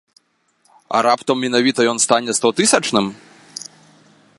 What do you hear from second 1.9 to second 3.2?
ён стане стотысячным?